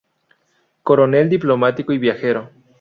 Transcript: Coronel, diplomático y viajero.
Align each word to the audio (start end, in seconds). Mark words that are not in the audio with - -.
Coronel, 0.81 1.29
diplomático 1.29 1.93
y 1.93 1.99
viajero. 1.99 2.49